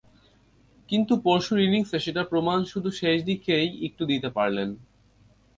কিন্তু 0.89 1.13
পরশুর 1.25 1.59
ইনিংসে 1.59 1.97
সেটার 2.05 2.29
প্রমাণ 2.31 2.59
শুধু 2.63 2.89
শেষ 2.99 3.17
দিকেই 3.29 3.67
একটু 3.87 4.03
দিতে 4.05 4.29
পারলেন। 4.37 4.69